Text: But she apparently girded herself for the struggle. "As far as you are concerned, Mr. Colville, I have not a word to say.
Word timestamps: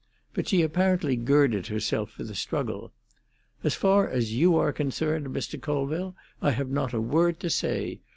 But 0.33 0.47
she 0.47 0.63
apparently 0.63 1.15
girded 1.15 1.67
herself 1.67 2.09
for 2.09 2.23
the 2.23 2.33
struggle. 2.33 2.91
"As 3.63 3.75
far 3.75 4.09
as 4.09 4.33
you 4.33 4.57
are 4.57 4.73
concerned, 4.73 5.27
Mr. 5.27 5.61
Colville, 5.61 6.15
I 6.41 6.49
have 6.49 6.71
not 6.71 6.93
a 6.93 6.99
word 6.99 7.39
to 7.41 7.51
say. 7.51 7.99